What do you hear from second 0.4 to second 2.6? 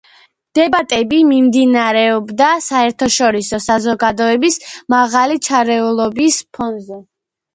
დებატები მიმდინარეობდა